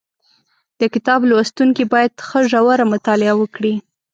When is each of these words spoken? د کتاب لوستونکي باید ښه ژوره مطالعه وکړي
د 0.79 0.81
کتاب 0.93 1.19
لوستونکي 1.29 1.83
باید 1.93 2.11
ښه 2.27 2.39
ژوره 2.51 2.85
مطالعه 2.93 3.33
وکړي 3.37 3.73